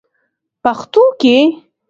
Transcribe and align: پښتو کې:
پښتو 0.63 1.03
کې: 1.21 1.35